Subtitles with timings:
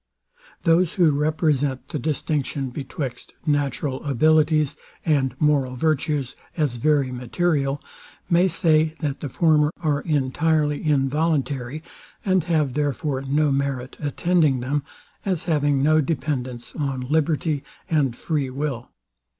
[0.63, 7.79] Those, who represent the distinction betwixt natural abilities and moral virtues as very material,
[8.27, 11.83] may say, that the former are entirely involuntary,
[12.25, 14.81] and have therefore no merit attending them,
[15.23, 18.89] as having no dependance on liberty and free will.